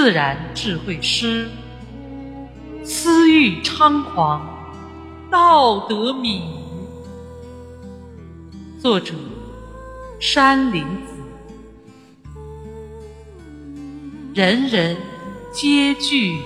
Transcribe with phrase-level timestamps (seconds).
[0.00, 1.48] 自然智慧师，
[2.84, 4.48] 思欲猖狂，
[5.28, 6.40] 道德敏。
[8.78, 9.12] 作者：
[10.20, 11.14] 山林子。
[14.32, 14.96] 人人
[15.52, 16.38] 皆具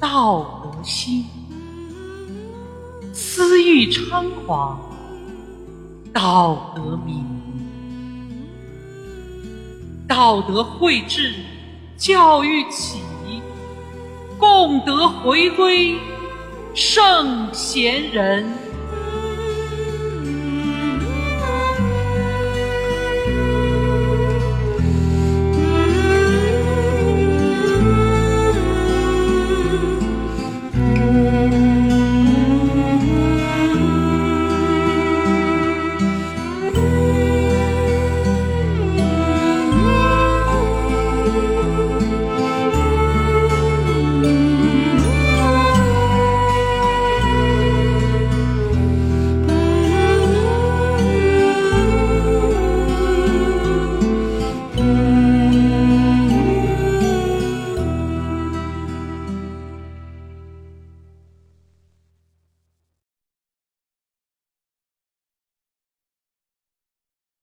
[0.00, 1.26] 道德心，
[3.12, 4.76] 思欲猖狂，
[6.12, 7.24] 道德敏。
[10.08, 11.32] 道德绘制，
[12.00, 13.02] 教育起，
[14.38, 15.98] 共德回归
[16.74, 18.69] 圣贤人。